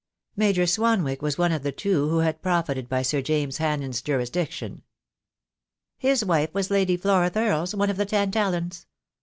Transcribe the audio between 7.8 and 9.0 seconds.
of the Tan tallans.